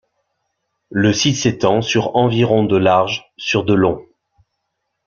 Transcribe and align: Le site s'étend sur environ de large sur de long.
Le 0.89 1.13
site 1.13 1.35
s'étend 1.35 1.83
sur 1.83 2.15
environ 2.15 2.63
de 2.63 2.75
large 2.75 3.31
sur 3.37 3.63
de 3.63 3.75
long. 3.75 4.03